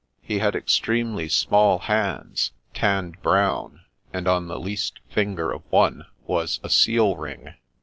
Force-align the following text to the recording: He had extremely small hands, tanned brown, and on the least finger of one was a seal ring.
He 0.23 0.39
had 0.39 0.55
extremely 0.55 1.29
small 1.29 1.77
hands, 1.77 2.53
tanned 2.73 3.21
brown, 3.21 3.81
and 4.11 4.27
on 4.27 4.47
the 4.47 4.59
least 4.59 4.99
finger 5.11 5.51
of 5.51 5.61
one 5.69 6.07
was 6.25 6.59
a 6.63 6.71
seal 6.71 7.15
ring. 7.17 7.53